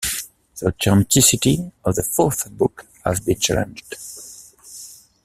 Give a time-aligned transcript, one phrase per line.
[0.59, 3.93] The authenticity of the fourth book has been challenged.